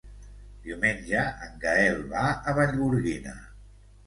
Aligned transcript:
Diumenge 0.61 1.25
en 1.49 1.59
Gaël 1.67 2.01
va 2.15 2.25
a 2.53 2.57
Vallgorguina. 2.63 3.37